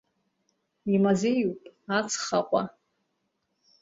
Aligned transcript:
Имазеиуп 0.93 1.61
ацхаҟәа. 1.97 2.61